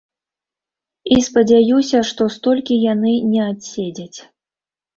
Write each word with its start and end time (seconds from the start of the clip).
І 1.15 1.19
спадзяюся, 1.27 1.99
што 2.13 2.29
столькі 2.37 2.81
яны 2.93 3.13
не 3.37 3.47
адседзяць. 3.51 4.19